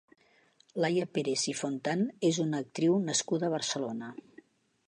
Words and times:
Laia 0.85 1.05
Pérez 1.17 1.43
i 1.53 1.55
Fontan 1.59 2.03
és 2.31 2.41
una 2.47 2.65
actriu 2.65 2.99
nascuda 3.11 3.51
a 3.51 3.55
Barcelona. 3.59 4.11